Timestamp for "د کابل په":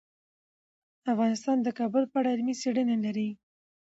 1.61-2.15